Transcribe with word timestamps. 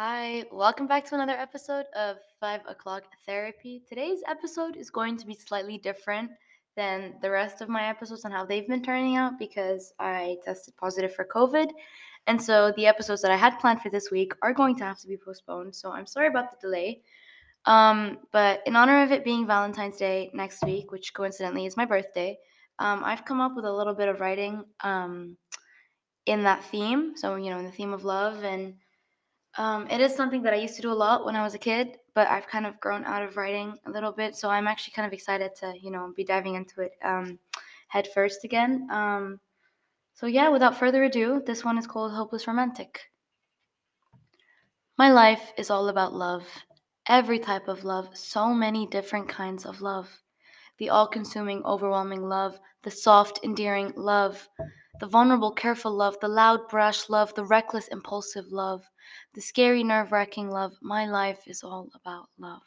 Hi, 0.00 0.44
welcome 0.52 0.86
back 0.86 1.04
to 1.06 1.16
another 1.16 1.32
episode 1.32 1.86
of 1.96 2.18
5 2.38 2.60
o'clock 2.68 3.02
therapy. 3.26 3.82
Today's 3.88 4.20
episode 4.28 4.76
is 4.76 4.90
going 4.90 5.16
to 5.16 5.26
be 5.26 5.34
slightly 5.34 5.76
different 5.76 6.30
than 6.76 7.14
the 7.20 7.28
rest 7.28 7.62
of 7.62 7.68
my 7.68 7.88
episodes 7.88 8.24
and 8.24 8.32
how 8.32 8.44
they've 8.44 8.68
been 8.68 8.80
turning 8.80 9.16
out 9.16 9.40
because 9.40 9.92
I 9.98 10.36
tested 10.44 10.76
positive 10.76 11.12
for 11.12 11.24
COVID. 11.24 11.70
And 12.28 12.40
so 12.40 12.72
the 12.76 12.86
episodes 12.86 13.22
that 13.22 13.32
I 13.32 13.36
had 13.36 13.58
planned 13.58 13.82
for 13.82 13.90
this 13.90 14.12
week 14.12 14.34
are 14.40 14.52
going 14.52 14.76
to 14.76 14.84
have 14.84 15.00
to 15.00 15.08
be 15.08 15.16
postponed. 15.16 15.74
So 15.74 15.90
I'm 15.90 16.06
sorry 16.06 16.28
about 16.28 16.52
the 16.52 16.68
delay. 16.68 17.00
Um, 17.64 18.18
but 18.30 18.62
in 18.66 18.76
honor 18.76 19.02
of 19.02 19.10
it 19.10 19.24
being 19.24 19.48
Valentine's 19.48 19.96
Day 19.96 20.30
next 20.32 20.62
week, 20.64 20.92
which 20.92 21.12
coincidentally 21.12 21.66
is 21.66 21.76
my 21.76 21.86
birthday, 21.86 22.38
um, 22.78 23.02
I've 23.02 23.24
come 23.24 23.40
up 23.40 23.56
with 23.56 23.64
a 23.64 23.72
little 23.72 23.94
bit 23.94 24.08
of 24.08 24.20
writing 24.20 24.62
um, 24.82 25.36
in 26.26 26.44
that 26.44 26.62
theme. 26.66 27.14
So, 27.16 27.34
you 27.34 27.50
know, 27.50 27.58
in 27.58 27.64
the 27.64 27.72
theme 27.72 27.92
of 27.92 28.04
love 28.04 28.44
and 28.44 28.74
um, 29.58 29.88
it 29.90 30.00
is 30.00 30.14
something 30.14 30.42
that 30.42 30.54
I 30.54 30.56
used 30.56 30.76
to 30.76 30.82
do 30.82 30.92
a 30.92 30.94
lot 30.94 31.24
when 31.24 31.34
I 31.34 31.42
was 31.42 31.54
a 31.54 31.58
kid, 31.58 31.98
but 32.14 32.28
I've 32.28 32.46
kind 32.46 32.64
of 32.64 32.78
grown 32.78 33.04
out 33.04 33.22
of 33.22 33.36
writing 33.36 33.76
a 33.86 33.90
little 33.90 34.12
bit. 34.12 34.36
So 34.36 34.48
I'm 34.48 34.68
actually 34.68 34.92
kind 34.92 35.06
of 35.06 35.12
excited 35.12 35.50
to, 35.56 35.74
you 35.82 35.90
know, 35.90 36.12
be 36.16 36.24
diving 36.24 36.54
into 36.54 36.82
it 36.82 36.92
um, 37.02 37.38
head 37.88 38.08
first 38.14 38.44
again. 38.44 38.88
Um, 38.90 39.40
so 40.14 40.26
yeah, 40.26 40.48
without 40.48 40.78
further 40.78 41.04
ado, 41.04 41.42
this 41.44 41.64
one 41.64 41.76
is 41.76 41.86
called 41.86 42.12
Hopeless 42.12 42.46
Romantic. 42.46 43.00
My 44.96 45.10
life 45.10 45.52
is 45.58 45.70
all 45.70 45.88
about 45.88 46.14
love. 46.14 46.44
Every 47.08 47.38
type 47.38 47.68
of 47.68 47.84
love, 47.84 48.16
so 48.16 48.54
many 48.54 48.86
different 48.86 49.28
kinds 49.28 49.66
of 49.66 49.80
love. 49.80 50.08
The 50.78 50.90
all 50.90 51.06
consuming, 51.06 51.64
overwhelming 51.64 52.28
love, 52.28 52.58
the 52.82 52.90
soft, 52.90 53.40
endearing 53.42 53.92
love, 53.96 54.48
the 55.00 55.06
vulnerable, 55.06 55.52
careful 55.52 55.92
love, 55.92 56.16
the 56.20 56.28
loud, 56.28 56.68
brash 56.68 57.08
love, 57.08 57.34
the 57.34 57.44
reckless, 57.44 57.88
impulsive 57.88 58.46
love, 58.50 58.88
the 59.34 59.40
scary, 59.40 59.84
nerve 59.84 60.12
wracking 60.12 60.50
love. 60.50 60.74
My 60.80 61.06
life 61.06 61.42
is 61.46 61.62
all 61.62 61.88
about 61.94 62.28
love. 62.38 62.62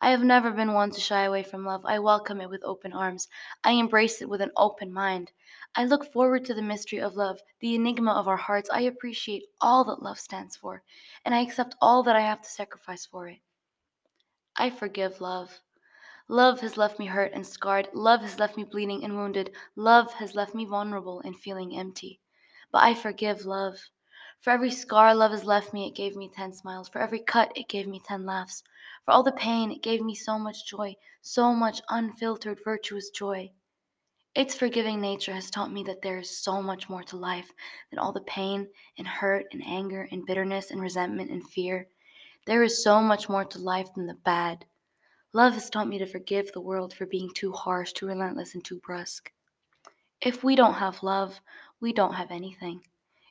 I 0.00 0.10
have 0.10 0.22
never 0.22 0.52
been 0.52 0.74
one 0.74 0.92
to 0.92 1.00
shy 1.00 1.24
away 1.24 1.42
from 1.42 1.64
love. 1.64 1.84
I 1.84 1.98
welcome 1.98 2.40
it 2.40 2.48
with 2.48 2.62
open 2.62 2.92
arms. 2.92 3.26
I 3.64 3.72
embrace 3.72 4.22
it 4.22 4.28
with 4.28 4.40
an 4.40 4.52
open 4.56 4.92
mind. 4.92 5.32
I 5.74 5.84
look 5.84 6.12
forward 6.12 6.44
to 6.44 6.54
the 6.54 6.62
mystery 6.62 7.00
of 7.00 7.16
love, 7.16 7.40
the 7.60 7.74
enigma 7.74 8.12
of 8.12 8.28
our 8.28 8.36
hearts. 8.36 8.70
I 8.70 8.82
appreciate 8.82 9.44
all 9.60 9.84
that 9.84 10.02
love 10.02 10.20
stands 10.20 10.54
for, 10.54 10.82
and 11.24 11.34
I 11.34 11.40
accept 11.40 11.74
all 11.80 12.04
that 12.04 12.14
I 12.14 12.20
have 12.20 12.42
to 12.42 12.48
sacrifice 12.48 13.06
for 13.06 13.26
it. 13.26 13.38
I 14.56 14.70
forgive 14.70 15.20
love. 15.20 15.60
Love 16.30 16.60
has 16.60 16.76
left 16.76 16.98
me 16.98 17.06
hurt 17.06 17.32
and 17.32 17.46
scarred. 17.46 17.88
Love 17.94 18.20
has 18.20 18.38
left 18.38 18.56
me 18.56 18.62
bleeding 18.62 19.02
and 19.02 19.16
wounded. 19.16 19.50
Love 19.76 20.12
has 20.12 20.34
left 20.34 20.54
me 20.54 20.66
vulnerable 20.66 21.20
and 21.20 21.34
feeling 21.34 21.74
empty. 21.74 22.20
But 22.70 22.82
I 22.82 22.92
forgive 22.92 23.46
love. 23.46 23.88
For 24.40 24.50
every 24.50 24.70
scar 24.70 25.14
love 25.14 25.30
has 25.30 25.44
left 25.44 25.72
me, 25.72 25.88
it 25.88 25.94
gave 25.94 26.16
me 26.16 26.28
10 26.28 26.52
smiles. 26.52 26.88
For 26.88 27.00
every 27.00 27.20
cut, 27.20 27.50
it 27.56 27.68
gave 27.68 27.88
me 27.88 27.98
10 27.98 28.26
laughs. 28.26 28.62
For 29.04 29.12
all 29.12 29.22
the 29.22 29.32
pain, 29.32 29.72
it 29.72 29.82
gave 29.82 30.02
me 30.02 30.14
so 30.14 30.38
much 30.38 30.66
joy, 30.66 30.96
so 31.22 31.54
much 31.54 31.80
unfiltered, 31.88 32.62
virtuous 32.62 33.08
joy. 33.08 33.50
Its 34.34 34.54
forgiving 34.54 35.00
nature 35.00 35.32
has 35.32 35.50
taught 35.50 35.72
me 35.72 35.82
that 35.84 36.02
there 36.02 36.18
is 36.18 36.38
so 36.38 36.62
much 36.62 36.90
more 36.90 37.02
to 37.04 37.16
life 37.16 37.50
than 37.88 37.98
all 37.98 38.12
the 38.12 38.20
pain 38.20 38.68
and 38.98 39.08
hurt 39.08 39.46
and 39.52 39.64
anger 39.66 40.06
and 40.12 40.26
bitterness 40.26 40.70
and 40.70 40.82
resentment 40.82 41.30
and 41.30 41.48
fear. 41.48 41.88
There 42.44 42.62
is 42.62 42.84
so 42.84 43.00
much 43.00 43.30
more 43.30 43.46
to 43.46 43.58
life 43.58 43.94
than 43.94 44.06
the 44.06 44.14
bad. 44.14 44.66
Love 45.34 45.52
has 45.52 45.68
taught 45.68 45.88
me 45.88 45.98
to 45.98 46.06
forgive 46.06 46.50
the 46.52 46.60
world 46.60 46.94
for 46.94 47.04
being 47.04 47.30
too 47.34 47.52
harsh, 47.52 47.92
too 47.92 48.06
relentless, 48.06 48.54
and 48.54 48.64
too 48.64 48.80
brusque. 48.80 49.30
If 50.22 50.42
we 50.42 50.56
don't 50.56 50.74
have 50.74 51.02
love, 51.02 51.40
we 51.80 51.92
don't 51.92 52.14
have 52.14 52.30
anything. 52.30 52.82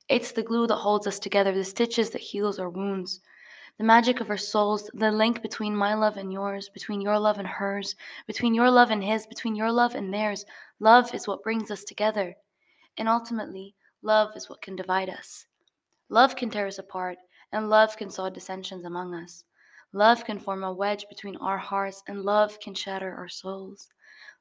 It's 0.08 0.32
the 0.32 0.44
glue 0.44 0.68
that 0.68 0.76
holds 0.76 1.08
us 1.08 1.20
together, 1.20 1.54
the 1.54 1.66
stitches 1.66 2.12
that 2.12 2.22
heals 2.22 2.60
our 2.60 2.70
wounds, 2.70 3.20
the 3.78 3.84
magic 3.84 4.22
of 4.22 4.30
our 4.30 4.38
souls, 4.38 4.90
the 4.94 5.12
link 5.12 5.42
between 5.42 5.76
my 5.76 5.96
love 5.96 6.18
and 6.18 6.32
yours, 6.32 6.70
between 6.70 7.02
your 7.02 7.20
love 7.20 7.40
and 7.40 7.48
hers, 7.48 7.96
between 8.26 8.54
your 8.54 8.70
love 8.70 8.92
and 8.92 9.04
his, 9.04 9.28
between 9.28 9.56
your 9.56 9.72
love 9.72 9.96
and 9.96 10.14
theirs. 10.14 10.46
Love 10.80 11.14
is 11.14 11.28
what 11.28 11.44
brings 11.44 11.72
us 11.72 11.84
together. 11.84 12.36
And 12.98 13.10
ultimately, 13.10 13.76
love 14.02 14.36
is 14.36 14.50
what 14.50 14.62
can 14.62 14.76
divide 14.76 15.10
us. 15.10 15.48
Love 16.10 16.36
can 16.36 16.50
tear 16.52 16.68
us 16.68 16.78
apart, 16.78 17.18
and 17.52 17.70
love 17.70 17.98
can 17.98 18.10
sow 18.10 18.30
dissensions 18.30 18.86
among 18.86 19.14
us. 19.14 19.44
Love 19.94 20.26
can 20.26 20.40
form 20.40 20.64
a 20.64 20.74
wedge 20.74 21.08
between 21.10 21.38
our 21.38 21.58
hearts, 21.58 22.04
and 22.08 22.24
love 22.24 22.60
can 22.60 22.74
shatter 22.74 23.16
our 23.16 23.30
souls. 23.30 23.90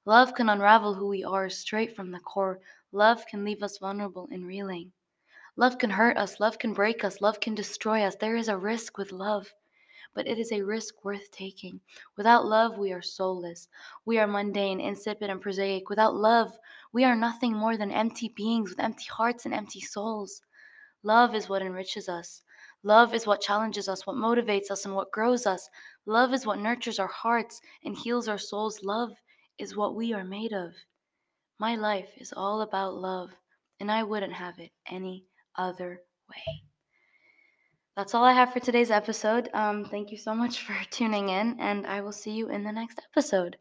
Love 0.05 0.35
can 0.35 0.49
unravel 0.49 0.95
who 0.95 1.07
we 1.07 1.25
are 1.25 1.49
straight 1.49 1.95
from 1.95 2.11
the 2.11 2.21
core. 2.21 2.61
Love 2.93 3.25
can 3.27 3.45
leave 3.45 3.63
us 3.63 3.79
vulnerable 3.79 4.29
and 4.31 4.47
reeling. 4.47 4.93
Love 5.57 5.79
can 5.79 5.91
hurt 5.91 6.17
us, 6.17 6.39
love 6.39 6.59
can 6.59 6.75
break 6.75 7.03
us, 7.03 7.21
love 7.21 7.41
can 7.41 7.55
destroy 7.55 8.03
us. 8.03 8.15
There 8.17 8.37
is 8.37 8.49
a 8.49 8.59
risk 8.59 8.99
with 8.99 9.11
love, 9.11 9.55
but 10.15 10.27
it 10.27 10.39
is 10.39 10.53
a 10.53 10.63
risk 10.63 11.05
worth 11.05 11.31
taking. 11.31 11.81
Without 12.17 12.45
love, 12.45 12.77
we 12.77 12.93
are 12.93 13.03
soulless. 13.03 13.69
We 14.05 14.19
are 14.19 14.27
mundane, 14.27 14.81
insipid, 14.81 15.31
and 15.31 15.41
prosaic. 15.41 15.89
Without 15.89 16.15
love, 16.15 16.53
we 16.93 17.05
are 17.05 17.17
nothing 17.17 17.55
more 17.55 17.77
than 17.77 17.91
empty 17.91 18.29
beings 18.37 18.71
with 18.71 18.81
empty 18.81 19.07
hearts 19.07 19.45
and 19.45 19.55
empty 19.55 19.81
souls. 19.81 20.43
Love 21.03 21.35
is 21.35 21.49
what 21.49 21.63
enriches 21.63 22.09
us. 22.09 22.43
Love 22.87 23.15
is 23.15 23.27
what 23.27 23.41
challenges 23.41 23.89
us, 23.89 24.07
what 24.07 24.15
motivates 24.15 24.71
us, 24.71 24.85
and 24.85 24.95
what 24.95 25.11
grows 25.11 25.45
us. 25.45 25.69
Love 26.07 26.33
is 26.33 26.47
what 26.47 26.61
nurtures 26.61 27.01
our 27.01 27.09
hearts 27.09 27.61
and 27.83 27.97
heals 27.97 28.29
our 28.29 28.39
souls. 28.39 28.85
Love 28.85 29.11
is 29.59 29.77
what 29.77 29.97
we 29.97 30.13
are 30.13 30.23
made 30.23 30.53
of. 30.53 30.71
My 31.59 31.75
life 31.75 32.09
is 32.17 32.33
all 32.37 32.61
about 32.61 32.95
love, 32.95 33.31
and 33.81 33.91
I 33.91 34.05
wouldn't 34.05 34.35
have 34.35 34.61
it 34.61 34.71
any 34.89 35.25
other 35.57 36.01
way. 36.31 36.63
That's 37.97 38.15
all 38.15 38.23
I 38.23 38.35
have 38.35 38.53
for 38.53 38.61
today's 38.61 38.93
episode. 38.93 39.51
Um, 39.53 39.87
thank 39.87 40.13
you 40.13 40.17
so 40.17 40.33
much 40.33 40.61
for 40.65 40.77
tuning 40.93 41.31
in, 41.31 41.59
and 41.59 41.89
I 41.89 42.03
will 42.03 42.13
see 42.13 42.35
you 42.35 42.51
in 42.51 42.63
the 42.63 42.71
next 42.71 43.01
episode. 43.11 43.57